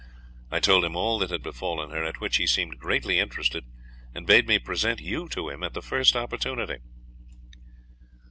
I 0.49 0.59
told 0.59 0.83
him 0.83 0.95
all 0.95 1.19
that 1.19 1.29
had 1.29 1.43
befallen 1.43 1.91
her, 1.91 2.03
at 2.03 2.19
which 2.19 2.37
he 2.37 2.47
seemed 2.47 2.79
greatly 2.79 3.19
interested, 3.19 3.65
and 4.15 4.25
bade 4.25 4.47
me 4.47 4.57
present 4.57 4.99
you 4.99 5.27
to 5.29 5.47
him 5.49 5.61
at 5.61 5.75
the 5.75 5.81
first 5.83 6.15
opportunity. 6.15 6.79